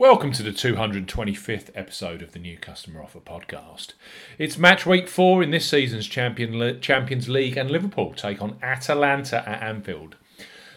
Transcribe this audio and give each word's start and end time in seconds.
Welcome 0.00 0.32
to 0.32 0.42
the 0.42 0.50
225th 0.50 1.72
episode 1.74 2.22
of 2.22 2.32
the 2.32 2.38
New 2.38 2.56
Customer 2.56 3.02
Offer 3.02 3.20
podcast. 3.20 3.92
It's 4.38 4.56
match 4.56 4.86
week 4.86 5.08
four 5.08 5.42
in 5.42 5.50
this 5.50 5.68
season's 5.68 6.06
Champions 6.06 7.28
League, 7.28 7.58
and 7.58 7.70
Liverpool 7.70 8.14
take 8.14 8.40
on 8.40 8.56
Atalanta 8.62 9.46
at 9.46 9.62
Anfield. 9.62 10.16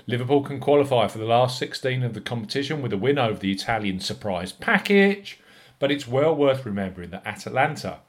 Liverpool 0.07 0.43
can 0.43 0.59
qualify 0.59 1.07
for 1.07 1.19
the 1.19 1.25
last 1.25 1.57
16 1.57 2.03
of 2.03 2.13
the 2.13 2.19
competition 2.19 2.81
with 2.81 2.91
a 2.91 2.97
win 2.97 3.17
over 3.17 3.39
the 3.39 3.53
Italian 3.53 4.01
surprise 4.01 4.51
package, 4.51 5.39
but 5.79 5.89
it's 5.89 6.05
well 6.05 6.35
worth 6.35 6.65
remembering 6.65 7.11
that 7.11 7.25
Atalanta 7.25 7.99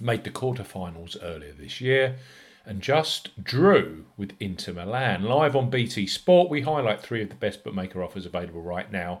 made 0.00 0.24
the 0.24 0.30
quarterfinals 0.30 1.14
earlier 1.22 1.52
this 1.52 1.82
year 1.82 2.16
and 2.64 2.80
just 2.80 3.44
drew 3.44 4.06
with 4.16 4.32
Inter 4.40 4.72
Milan. 4.72 5.24
Live 5.24 5.54
on 5.54 5.68
BT 5.68 6.06
Sport, 6.06 6.48
we 6.48 6.62
highlight 6.62 7.02
three 7.02 7.20
of 7.20 7.28
the 7.28 7.34
best 7.34 7.62
bookmaker 7.62 8.02
offers 8.02 8.24
available 8.24 8.62
right 8.62 8.90
now 8.90 9.20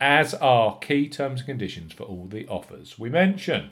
as 0.00 0.34
are 0.34 0.78
key 0.78 1.08
terms 1.08 1.40
and 1.40 1.46
conditions 1.46 1.92
for 1.92 2.04
all 2.04 2.26
the 2.26 2.46
offers 2.48 2.98
we 2.98 3.10
mention. 3.10 3.70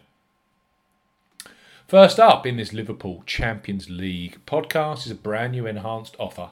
First 1.86 2.20
up 2.20 2.46
in 2.46 2.58
this 2.58 2.74
Liverpool 2.74 3.22
Champions 3.24 3.88
League 3.88 4.38
podcast 4.46 5.06
is 5.06 5.12
a 5.12 5.14
brand 5.14 5.52
new 5.52 5.66
enhanced 5.66 6.16
offer 6.18 6.50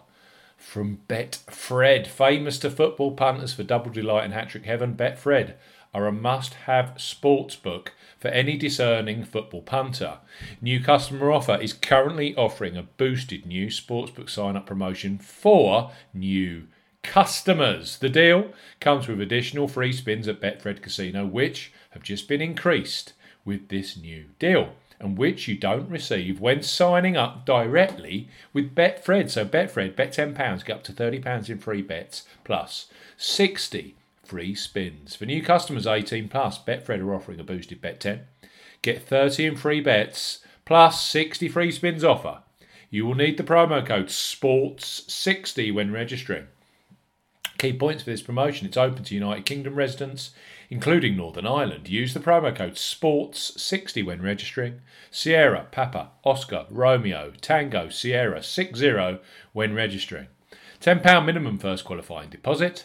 from 0.57 1.01
Betfred. 1.09 2.07
Famous 2.07 2.59
to 2.61 2.71
football 2.71 3.13
punters 3.13 3.53
for 3.53 3.63
double 3.63 3.91
delight 3.91 4.25
and 4.25 4.33
hat 4.33 4.49
trick 4.49 4.65
heaven, 4.65 4.95
Betfred 4.95 5.55
are 5.93 6.07
a 6.07 6.13
must 6.13 6.55
have 6.65 6.95
sports 6.97 7.55
book 7.55 7.93
for 8.19 8.29
any 8.29 8.57
discerning 8.57 9.25
football 9.25 9.63
punter. 9.63 10.19
New 10.61 10.83
customer 10.83 11.31
offer 11.31 11.57
is 11.61 11.73
currently 11.73 12.35
offering 12.37 12.77
a 12.77 12.83
boosted 12.83 13.45
new 13.45 13.67
sportsbook 13.67 14.31
sign 14.31 14.57
up 14.57 14.67
promotion 14.67 15.19
for 15.19 15.91
new 16.15 16.65
customers. 17.07 17.99
The 17.99 18.09
deal 18.09 18.53
comes 18.81 19.09
with 19.09 19.21
additional 19.21 19.69
free 19.69 19.93
spins 19.93 20.29
at 20.29 20.41
Betfred 20.41 20.83
Casino, 20.83 21.25
which 21.25 21.73
have 21.91 22.03
just 22.03 22.29
been 22.29 22.43
increased 22.43 23.13
with 23.45 23.69
this 23.69 23.97
new 23.97 24.25
deal 24.39 24.75
and 24.99 25.17
which 25.17 25.47
you 25.47 25.57
don't 25.57 25.91
receive 25.91 26.41
when 26.41 26.63
signing 26.63 27.17
up 27.17 27.45
directly 27.47 28.29
with 28.53 28.75
Betfred. 28.75 29.31
So 29.31 29.45
Betfred, 29.45 29.95
bet 29.95 30.13
£10, 30.13 30.65
get 30.65 30.77
up 30.77 30.85
to 30.85 30.93
£30 30.93 31.51
in 31.51 31.59
free 31.59 31.83
bets 31.83 32.25
plus 32.45 32.87
60 33.17 33.95
free 34.25 34.55
spins. 34.55 35.15
For 35.15 35.27
new 35.27 35.43
customers 35.43 35.87
18 35.87 36.29
plus, 36.29 36.59
Betfred 36.59 37.01
are 37.01 37.15
offering 37.15 37.41
a 37.41 37.45
boosted 37.45 37.81
bet 37.81 38.01
10. 38.01 38.21
Get 38.83 39.03
30 39.03 39.47
in 39.47 39.57
free 39.57 39.81
bets 39.81 40.41
plus 40.65 41.03
60 41.07 41.49
free 41.49 41.71
spins 41.71 42.03
offer. 42.03 42.41
You 42.91 43.07
will 43.07 43.15
need 43.15 43.37
the 43.37 43.45
promo 43.45 43.85
code 43.85 44.07
SPORTS60 44.07 45.75
when 45.75 45.93
registering. 45.93 46.47
Key 47.59 47.73
points 47.73 48.03
for 48.03 48.11
this 48.11 48.23
promotion 48.23 48.67
it's 48.67 48.77
open 48.77 49.03
to 49.05 49.15
United 49.15 49.47
Kingdom 49.47 49.77
residents, 49.77 50.31
including 50.69 51.17
Northern 51.17 51.47
Ireland. 51.47 51.89
Use 51.89 52.13
the 52.13 52.21
promo 52.21 52.55
code 52.55 52.75
SPORTS60 52.75 54.05
when 54.05 54.21
registering. 54.21 54.81
Sierra, 55.11 55.67
Papa, 55.71 56.11
Oscar, 56.25 56.67
Romeo, 56.71 57.33
Tango, 57.41 57.89
Sierra 57.89 58.43
60 58.43 59.19
when 59.53 59.75
registering. 59.75 60.27
£10 60.81 61.25
minimum 61.25 61.59
first 61.59 61.85
qualifying 61.85 62.29
deposit. 62.29 62.85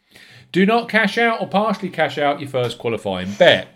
Do 0.51 0.65
not 0.65 0.89
cash 0.89 1.17
out 1.17 1.39
or 1.39 1.47
partially 1.47 1.89
cash 1.89 2.17
out 2.17 2.41
your 2.41 2.49
first 2.49 2.77
qualifying 2.77 3.31
bet. 3.33 3.69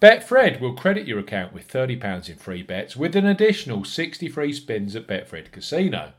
Betfred 0.00 0.60
will 0.60 0.74
credit 0.74 1.06
your 1.06 1.18
account 1.18 1.54
with 1.54 1.66
£30 1.66 2.28
in 2.28 2.36
free 2.36 2.62
bets 2.62 2.96
with 2.96 3.16
an 3.16 3.26
additional 3.26 3.82
60 3.84 4.28
free 4.28 4.52
spins 4.52 4.94
at 4.94 5.06
Betfred 5.06 5.50
Casino. 5.50 6.12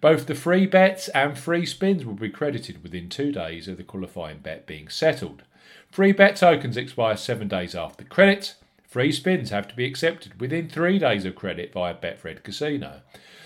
Both 0.00 0.26
the 0.26 0.34
free 0.34 0.66
bets 0.66 1.08
and 1.10 1.38
free 1.38 1.66
spins 1.66 2.04
will 2.04 2.14
be 2.14 2.30
credited 2.30 2.82
within 2.82 3.08
two 3.08 3.30
days 3.30 3.68
of 3.68 3.76
the 3.76 3.84
qualifying 3.84 4.38
bet 4.38 4.66
being 4.66 4.88
settled. 4.88 5.42
Free 5.90 6.12
bet 6.12 6.36
tokens 6.36 6.78
expire 6.78 7.16
seven 7.16 7.46
days 7.46 7.74
after 7.74 8.04
credit. 8.04 8.54
Free 8.88 9.12
spins 9.12 9.50
have 9.50 9.68
to 9.68 9.76
be 9.76 9.84
accepted 9.84 10.40
within 10.40 10.68
three 10.68 10.98
days 10.98 11.26
of 11.26 11.36
credit 11.36 11.72
via 11.72 11.94
Betfred 11.94 12.42
Casino. 12.42 13.02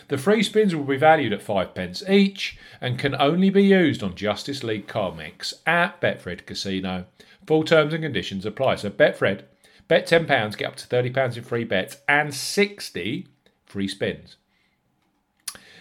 The 0.08 0.18
free 0.18 0.42
spins 0.44 0.74
will 0.74 0.84
be 0.84 0.96
valued 0.96 1.32
at 1.32 1.42
5 1.42 1.74
pence 1.74 2.02
each 2.08 2.56
and 2.80 2.98
can 2.98 3.20
only 3.20 3.50
be 3.50 3.64
used 3.64 4.02
on 4.02 4.14
Justice 4.14 4.62
League 4.62 4.86
comics 4.86 5.54
at 5.66 6.00
Betfred 6.00 6.46
Casino. 6.46 7.06
Full 7.46 7.64
terms 7.64 7.92
and 7.92 8.04
conditions 8.04 8.46
apply. 8.46 8.76
So 8.76 8.90
Betfred, 8.90 9.42
bet 9.88 10.06
£10, 10.06 10.56
get 10.56 10.68
up 10.68 10.76
to 10.76 10.86
£30 10.86 11.36
in 11.36 11.42
free 11.42 11.64
bets 11.64 11.96
and 12.08 12.32
60 12.32 13.26
free 13.64 13.88
spins. 13.88 14.36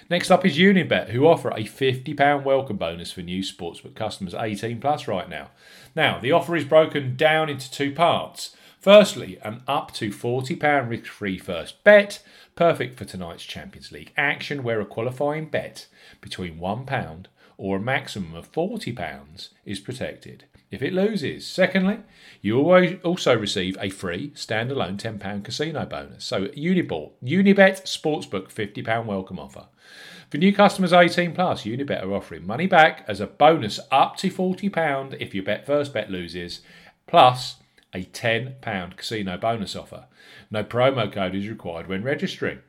Next 0.09 0.29
up 0.29 0.45
is 0.45 0.57
Unibet, 0.57 1.09
who 1.09 1.25
offer 1.27 1.49
a 1.49 1.63
£50 1.63 2.43
welcome 2.43 2.77
bonus 2.77 3.11
for 3.11 3.21
new 3.21 3.41
sportsbook 3.41 3.95
customers 3.95 4.35
18 4.35 4.79
plus 4.79 5.07
right 5.07 5.27
now. 5.27 5.49
Now, 5.95 6.19
the 6.19 6.31
offer 6.31 6.55
is 6.55 6.65
broken 6.65 7.15
down 7.15 7.49
into 7.49 7.71
two 7.71 7.91
parts. 7.91 8.55
Firstly, 8.85 9.39
an 9.41 9.63
up 9.67 9.93
to 9.93 10.11
£40 10.11 10.87
risk 10.87 11.07
free 11.07 11.39
first 11.39 11.83
bet, 11.83 12.21
perfect 12.53 12.99
for 12.99 13.03
tonight's 13.03 13.43
Champions 13.43 13.91
League 13.91 14.13
action, 14.15 14.61
where 14.61 14.79
a 14.79 14.85
qualifying 14.85 15.47
bet 15.47 15.87
between 16.21 16.59
£1 16.59 17.25
or 17.57 17.77
a 17.77 17.81
maximum 17.81 18.35
of 18.35 18.51
£40 18.51 19.49
is 19.65 19.79
protected 19.79 20.45
if 20.69 20.83
it 20.83 20.93
loses. 20.93 21.47
Secondly, 21.47 22.01
you 22.43 22.61
also 23.03 23.35
receive 23.35 23.75
a 23.81 23.89
free 23.89 24.29
standalone 24.35 25.01
£10 25.01 25.43
casino 25.43 25.83
bonus. 25.87 26.23
So 26.23 26.49
Unibet, 26.49 27.13
Unibet 27.23 27.85
Sportsbook 27.87 28.53
£50 28.53 29.05
welcome 29.07 29.39
offer. 29.39 29.65
For 30.29 30.37
new 30.37 30.53
customers 30.53 30.93
18 30.93 31.33
plus, 31.33 31.63
Unibet 31.63 32.03
are 32.03 32.13
offering 32.13 32.45
money 32.45 32.67
back 32.67 33.03
as 33.07 33.19
a 33.19 33.25
bonus 33.25 33.79
up 33.89 34.15
to 34.17 34.29
£40 34.29 35.19
if 35.19 35.33
your 35.33 35.43
bet 35.43 35.65
first 35.65 35.91
bet 35.91 36.11
loses, 36.11 36.61
plus 37.07 37.55
a 37.95 38.03
£10 38.03 38.97
casino 38.97 39.37
bonus 39.37 39.75
offer. 39.75 40.05
No 40.51 40.63
promo 40.65 41.11
code 41.11 41.33
is 41.33 41.47
required 41.47 41.87
when 41.87 42.03
registering. 42.03 42.59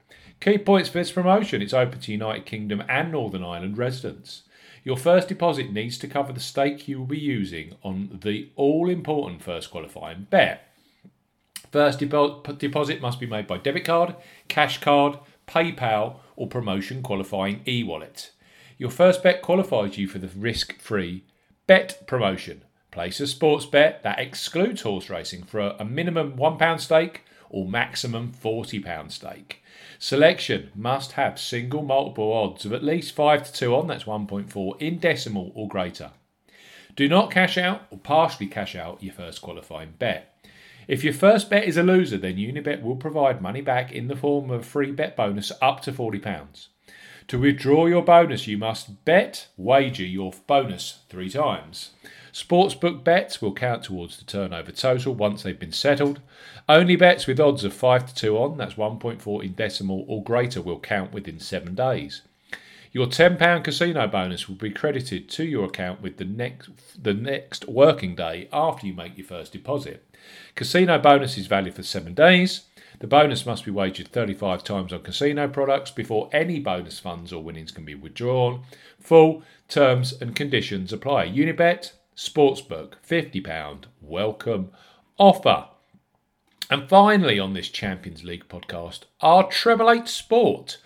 Key 0.40 0.58
points 0.58 0.88
for 0.88 0.98
this 0.98 1.10
promotion 1.10 1.60
it's 1.60 1.74
open 1.74 1.98
to 1.98 2.12
United 2.12 2.46
Kingdom 2.46 2.84
and 2.88 3.10
Northern 3.10 3.42
Ireland 3.42 3.76
residents. 3.76 4.44
Your 4.84 4.96
first 4.96 5.26
deposit 5.26 5.72
needs 5.72 5.98
to 5.98 6.06
cover 6.06 6.32
the 6.32 6.38
stake 6.38 6.86
you 6.86 7.00
will 7.00 7.06
be 7.06 7.18
using 7.18 7.74
on 7.82 8.20
the 8.22 8.50
all 8.54 8.88
important 8.88 9.42
first 9.42 9.72
qualifying 9.72 10.28
bet. 10.30 10.72
First 11.72 11.98
depo- 11.98 12.56
deposit 12.56 13.00
must 13.00 13.18
be 13.18 13.26
made 13.26 13.48
by 13.48 13.58
debit 13.58 13.84
card, 13.84 14.14
cash 14.46 14.80
card, 14.80 15.18
PayPal, 15.48 16.20
or 16.36 16.46
promotion 16.46 17.02
qualifying 17.02 17.62
e 17.66 17.82
wallet. 17.82 18.30
Your 18.78 18.90
first 18.90 19.24
bet 19.24 19.42
qualifies 19.42 19.98
you 19.98 20.06
for 20.06 20.18
the 20.20 20.28
risk 20.28 20.78
free 20.78 21.24
bet 21.66 22.06
promotion. 22.06 22.62
Place 22.96 23.20
a 23.20 23.26
sports 23.26 23.66
bet 23.66 24.02
that 24.04 24.18
excludes 24.18 24.80
horse 24.80 25.10
racing 25.10 25.42
for 25.42 25.60
a, 25.78 25.84
minimum 25.84 26.32
£1 26.38 26.80
stake 26.80 27.24
or 27.50 27.68
maximum 27.68 28.32
£40 28.32 29.12
stake. 29.12 29.62
Selection 29.98 30.70
must 30.74 31.12
have 31.12 31.38
single 31.38 31.82
multiple 31.82 32.32
odds 32.32 32.64
of 32.64 32.72
at 32.72 32.82
least 32.82 33.14
5 33.14 33.48
to 33.48 33.52
2 33.52 33.74
on, 33.74 33.86
that's 33.86 34.04
1.4, 34.04 34.80
in 34.80 34.98
decimal 34.98 35.52
or 35.54 35.68
greater. 35.68 36.12
Do 36.94 37.06
not 37.06 37.30
cash 37.30 37.58
out 37.58 37.82
or 37.90 37.98
partially 37.98 38.46
cash 38.46 38.74
out 38.74 39.02
your 39.02 39.12
first 39.12 39.42
qualifying 39.42 39.92
bet. 39.98 40.34
If 40.88 41.04
your 41.04 41.12
first 41.12 41.50
bet 41.50 41.64
is 41.64 41.76
a 41.76 41.82
loser, 41.82 42.16
then 42.16 42.38
Unibet 42.38 42.80
will 42.80 42.96
provide 42.96 43.42
money 43.42 43.60
back 43.60 43.92
in 43.92 44.08
the 44.08 44.16
form 44.16 44.50
of 44.50 44.60
a 44.60 44.64
free 44.64 44.90
bet 44.90 45.14
bonus 45.16 45.52
up 45.60 45.82
to 45.82 45.92
£40. 45.92 46.68
To 47.28 47.40
withdraw 47.40 47.86
your 47.86 48.02
bonus, 48.02 48.46
you 48.46 48.56
must 48.56 49.04
bet, 49.04 49.48
wager 49.56 50.04
your 50.04 50.32
bonus 50.46 51.00
three 51.08 51.28
times. 51.28 51.90
Sportsbook 52.32 53.02
bets 53.02 53.42
will 53.42 53.52
count 53.52 53.82
towards 53.82 54.18
the 54.18 54.24
turnover 54.24 54.70
total 54.70 55.12
once 55.12 55.42
they've 55.42 55.58
been 55.58 55.72
settled. 55.72 56.20
Only 56.68 56.94
bets 56.94 57.26
with 57.26 57.40
odds 57.40 57.64
of 57.64 57.74
5 57.74 58.06
to 58.06 58.14
2 58.14 58.36
on, 58.36 58.58
that's 58.58 58.74
1.4 58.74 59.44
in 59.44 59.54
decimal 59.54 60.04
or 60.06 60.22
greater, 60.22 60.62
will 60.62 60.78
count 60.78 61.12
within 61.12 61.40
7 61.40 61.74
days. 61.74 62.22
Your 62.92 63.06
£10 63.06 63.64
casino 63.64 64.06
bonus 64.06 64.48
will 64.48 64.56
be 64.56 64.70
credited 64.70 65.28
to 65.30 65.44
your 65.44 65.64
account 65.64 66.00
with 66.00 66.18
the 66.18 66.24
next 66.24 66.70
the 67.02 67.12
next 67.12 67.66
working 67.66 68.14
day 68.14 68.48
after 68.52 68.86
you 68.86 68.94
make 68.94 69.18
your 69.18 69.26
first 69.26 69.52
deposit. 69.52 70.02
Casino 70.54 70.98
bonus 70.98 71.36
is 71.36 71.46
valid 71.48 71.74
for 71.74 71.82
7 71.82 72.14
days. 72.14 72.62
The 72.98 73.06
bonus 73.06 73.44
must 73.44 73.66
be 73.66 73.70
wagered 73.70 74.08
35 74.08 74.64
times 74.64 74.90
on 74.90 75.02
casino 75.02 75.48
products 75.48 75.90
before 75.90 76.30
any 76.32 76.58
bonus 76.58 76.98
funds 76.98 77.30
or 77.30 77.42
winnings 77.42 77.70
can 77.70 77.84
be 77.84 77.94
withdrawn. 77.94 78.62
Full 78.98 79.42
terms 79.68 80.14
and 80.18 80.34
conditions 80.34 80.94
apply. 80.94 81.28
Unibet, 81.28 81.92
Sportsbook, 82.16 82.94
£50. 83.06 83.84
Welcome 84.00 84.70
offer. 85.18 85.66
And 86.70 86.88
finally, 86.88 87.38
on 87.38 87.52
this 87.52 87.68
Champions 87.68 88.24
League 88.24 88.48
podcast, 88.48 89.00
our 89.20 89.46
Treble 89.46 89.90
Eight 89.90 90.08
Sport. 90.08 90.78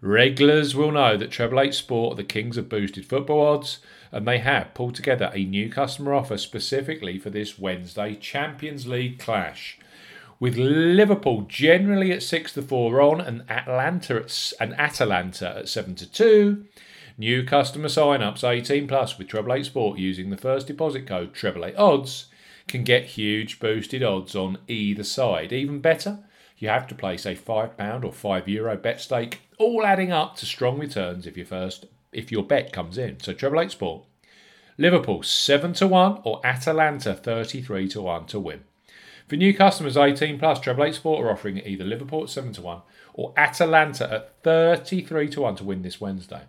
Regulars 0.00 0.74
will 0.74 0.92
know 0.92 1.18
that 1.18 1.30
Treble 1.30 1.60
Eight 1.60 1.74
Sport 1.74 2.14
are 2.14 2.16
the 2.16 2.24
kings 2.24 2.56
of 2.56 2.70
boosted 2.70 3.04
football 3.04 3.46
odds, 3.46 3.80
and 4.10 4.26
they 4.26 4.38
have 4.38 4.72
pulled 4.72 4.94
together 4.94 5.30
a 5.34 5.44
new 5.44 5.68
customer 5.68 6.14
offer 6.14 6.38
specifically 6.38 7.18
for 7.18 7.28
this 7.28 7.58
Wednesday 7.58 8.14
Champions 8.14 8.86
League 8.86 9.18
clash. 9.18 9.78
With 10.40 10.56
Liverpool 10.56 11.42
generally 11.42 12.12
at 12.12 12.22
6 12.22 12.54
to 12.54 12.62
4 12.62 13.02
on 13.02 13.20
and 13.20 13.44
Atlanta 13.50 14.16
at, 14.16 14.52
and 14.58 14.72
Atalanta 14.80 15.58
at 15.58 15.68
7 15.68 15.94
to 15.96 16.10
2, 16.10 16.64
new 17.18 17.44
customer 17.44 17.90
sign-ups 17.90 18.42
18 18.42 18.88
plus 18.88 19.18
with 19.18 19.28
Treble 19.28 19.52
Eight 19.52 19.66
Sport 19.66 19.98
using 19.98 20.30
the 20.30 20.38
first 20.38 20.66
deposit 20.66 21.06
code 21.06 21.34
Treble 21.34 21.66
Eight 21.66 21.76
Odds 21.76 22.28
can 22.66 22.84
get 22.84 23.04
huge 23.04 23.60
boosted 23.60 24.02
odds 24.02 24.34
on 24.34 24.56
either 24.66 25.04
side. 25.04 25.52
Even 25.52 25.80
better, 25.80 26.20
you 26.56 26.70
have 26.70 26.86
to 26.86 26.94
place 26.94 27.26
a 27.26 27.36
£5 27.36 28.02
or 28.02 28.10
€5 28.10 28.48
Euro 28.48 28.78
bet 28.78 28.98
stake, 28.98 29.42
all 29.58 29.84
adding 29.84 30.10
up 30.10 30.36
to 30.36 30.46
strong 30.46 30.78
returns 30.78 31.26
if 31.26 31.36
your 31.36 31.44
first 31.44 31.84
if 32.12 32.32
your 32.32 32.44
bet 32.44 32.72
comes 32.72 32.96
in. 32.96 33.20
So 33.20 33.34
Treble 33.34 33.60
Eight 33.60 33.72
Sport, 33.72 34.06
Liverpool 34.78 35.22
7 35.22 35.74
to 35.74 35.86
1 35.86 36.22
or 36.24 36.40
Atalanta 36.42 37.12
33 37.12 37.88
to 37.88 38.00
1 38.00 38.24
to 38.28 38.40
win. 38.40 38.64
For 39.30 39.36
new 39.36 39.54
customers 39.54 39.96
18 39.96 40.40
plus, 40.40 40.58
Treble 40.58 40.82
Eight 40.82 40.96
Sport 40.96 41.24
are 41.24 41.30
offering 41.30 41.58
either 41.58 41.84
Liverpool 41.84 42.24
at 42.24 42.30
7 42.30 42.52
to 42.54 42.62
1 42.62 42.82
or 43.14 43.32
Atalanta 43.36 44.12
at 44.12 44.42
33 44.42 45.28
to 45.28 45.42
1 45.42 45.54
to 45.54 45.64
win 45.64 45.82
this 45.82 46.00
Wednesday. 46.00 46.42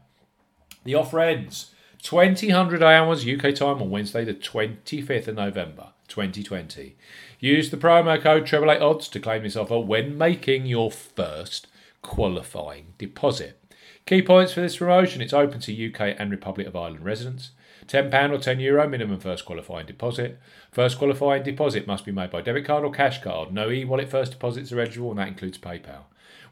The 0.84 0.96
offer 0.96 1.20
ends 1.20 1.76
2000 2.02 2.82
hours 2.82 3.28
UK 3.28 3.54
time 3.54 3.84
on 3.84 3.92
Wednesday, 3.92 4.26
the 4.26 4.34
25th 4.34 5.28
of 5.28 5.36
November 5.36 5.90
2020. 6.08 6.96
Use 7.40 7.70
the 7.70 7.78
promo 7.78 8.20
code 8.20 8.48
Treble 8.48 8.72
Eight 8.72 8.82
Odds 8.82 9.08
to 9.10 9.20
claim 9.20 9.44
this 9.44 9.56
offer 9.56 9.78
when 9.78 10.18
making 10.18 10.66
your 10.66 10.90
first 10.90 11.68
qualifying 12.02 12.96
deposit. 12.98 13.60
Key 14.08 14.24
points 14.24 14.54
for 14.54 14.62
this 14.62 14.78
promotion 14.78 15.22
it's 15.22 15.34
open 15.34 15.60
to 15.60 15.94
UK 15.94 16.16
and 16.18 16.32
Republic 16.32 16.66
of 16.66 16.76
Ireland 16.76 17.06
residents. 17.06 17.52
£10 17.92 18.32
or 18.32 18.38
€10 18.38 18.62
Euro 18.62 18.88
minimum 18.88 19.20
first 19.20 19.46
qualifying 19.46 19.86
deposit. 19.86 20.40
First 20.72 20.98
qualifying 20.98 21.44
deposit 21.44 21.88
must 21.88 22.06
be 22.06 22.12
made 22.12 22.32
by 22.32 22.42
debit 22.42 22.66
card 22.66 22.86
or 22.86 22.92
cash 22.92 23.22
card. 23.22 23.52
No 23.52 23.70
e 23.70 23.84
wallet 23.84 24.10
first 24.10 24.32
deposits 24.32 24.72
are 24.72 24.80
eligible, 24.80 25.10
and 25.10 25.20
that 25.20 25.28
includes 25.28 25.58
PayPal. 25.58 26.04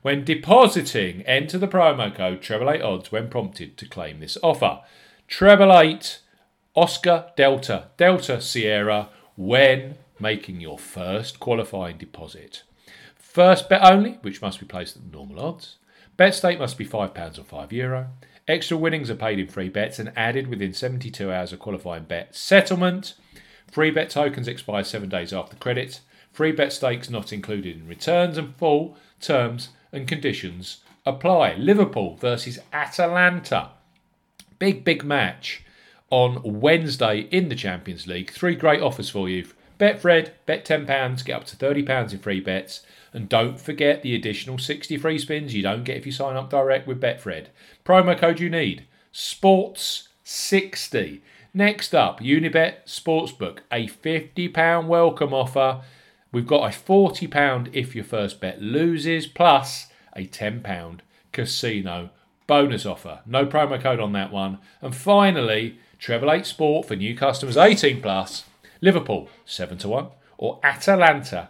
When 0.02 0.24
depositing, 0.24 1.22
enter 1.24 1.58
the 1.58 1.68
promo 1.68 2.14
code 2.14 2.42
Treble 2.42 2.70
Eight 2.70 2.82
Odds 2.82 3.12
when 3.12 3.30
prompted 3.30 3.78
to 3.78 3.88
claim 3.88 4.20
this 4.20 4.38
offer. 4.44 4.82
Treble 5.28 5.78
Eight 5.78 6.20
Oscar 6.76 7.32
Delta 7.36 7.88
Delta 7.98 8.42
Sierra 8.42 9.10
when 9.36 9.96
making 10.20 10.60
your 10.60 10.78
first 10.78 11.40
qualifying 11.40 11.98
deposit. 11.98 12.64
First 13.16 13.70
bet 13.70 13.84
only, 13.84 14.20
which 14.22 14.42
must 14.42 14.60
be 14.60 14.66
placed 14.66 14.98
at 14.98 15.04
normal 15.04 15.40
odds. 15.40 15.78
Bet 16.19 16.36
stake 16.36 16.60
must 16.60 16.77
be 16.77 16.86
£5 16.86 17.39
or 17.39 17.44
€5. 17.44 17.71
Euro. 17.71 18.07
Extra 18.45 18.75
winnings 18.75 19.10
are 19.10 19.16
paid 19.16 19.39
in 19.39 19.48
free 19.48 19.69
bets 19.69 20.00
and 20.00 20.12
added 20.18 20.48
within 20.48 20.74
72 20.74 21.31
hours 21.31 21.54
of 21.54 21.60
qualifying 21.60 22.04
bet 22.04 22.36
settlement. 22.36 23.13
Free 23.71 23.89
bet 23.89 24.10
tokens 24.10 24.45
expire 24.45 24.83
seven 24.83 25.07
days 25.07 25.31
after 25.31 25.56
credit. 25.56 26.01
Free 26.33 26.51
bet 26.51 26.74
stakes 26.74 27.10
not 27.10 27.31
included 27.31 27.77
in 27.77 27.88
returns 27.88 28.38
and 28.38 28.54
full 28.57 28.98
terms 29.21 29.69
and 29.94 30.10
conditions 30.10 30.81
apply. 31.06 31.54
Liverpool 31.54 32.18
versus 32.18 32.60
Atalanta. 32.74 33.69
Big, 34.57 34.83
big 34.83 35.06
match 35.06 35.63
on 36.10 36.42
Wednesday 36.44 37.30
in 37.31 37.48
the 37.48 37.56
Champions 37.56 38.07
League. 38.07 38.30
Three 38.31 38.56
great 38.56 38.81
offers 38.81 39.10
for 39.10 39.30
you. 39.30 39.48
Betfred, 39.80 40.31
bet 40.46 40.66
£10, 40.66 41.26
get 41.26 41.36
up 41.36 41.46
to 41.46 41.56
£30 41.56 42.12
in 42.12 42.20
free 42.20 42.42
bets. 42.42 42.81
And 43.14 43.30
don't 43.30 43.60
forget 43.60 44.04
the 44.04 44.14
additional 44.14 44.60
60 44.60 44.98
free 44.98 45.18
spins 45.18 45.56
you 45.56 45.64
don't 45.64 45.84
get 45.84 45.98
if 45.98 46.06
you 46.06 46.12
sign 46.12 46.36
up 46.36 46.50
direct 46.50 46.86
with 46.86 47.02
Betfred. 47.02 47.48
Promo 47.86 48.18
code 48.18 48.40
you 48.40 48.50
need 48.50 48.86
Sports60. 49.14 51.22
Next 51.54 51.96
up, 51.96 52.20
Unibet 52.20 52.86
Sportsbook, 52.86 53.60
a 53.72 53.88
£50 53.88 54.86
welcome 54.86 55.34
offer. 55.34 55.81
We've 56.31 56.46
got 56.46 56.66
a 56.66 56.78
£40 56.78 57.70
if 57.74 57.96
your 57.96 58.04
first 58.04 58.40
bet 58.40 58.62
loses, 58.62 59.26
plus 59.26 59.88
a 60.16 60.28
£10 60.28 61.00
casino 61.31 62.12
bonus 62.46 62.86
offer. 62.86 63.22
No 63.26 63.48
promo 63.48 63.81
code 63.81 64.00
on 64.00 64.14
that 64.14 64.31
one. 64.31 64.60
And 64.81 64.96
finally, 64.96 65.80
Treble 66.00 66.31
8 66.31 66.46
Sport 66.46 66.88
for 66.88 66.96
new 66.96 67.16
customers 67.16 67.58
18 67.58 68.02
plus, 68.02 68.46
Liverpool 68.81 69.30
7 69.46 69.78
to 69.80 69.90
1, 69.90 70.08
or 70.38 70.60
Atalanta 70.64 71.50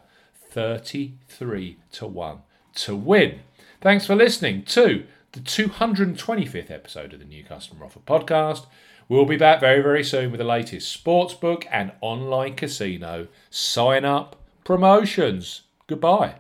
33 0.50 1.78
to 1.92 2.08
1 2.08 2.42
to 2.76 2.96
win. 2.96 3.40
Thanks 3.82 4.06
for 4.06 4.16
listening 4.16 4.64
to 4.64 5.06
the 5.32 5.40
225th 5.40 6.72
episode 6.72 7.14
of 7.14 7.20
the 7.20 7.26
New 7.26 7.44
Customer 7.44 7.86
Offer 7.86 8.00
podcast. 8.00 8.66
We'll 9.08 9.26
be 9.26 9.38
back 9.38 9.60
very, 9.60 9.82
very 9.82 10.04
soon 10.04 10.32
with 10.32 10.40
the 10.40 10.44
latest 10.44 11.04
sportsbook 11.04 11.66
and 11.72 11.92
online 12.02 12.56
casino 12.56 13.28
sign 13.50 14.06
up 14.06 14.36
promotions. 14.64 15.62
Goodbye. 15.88 16.40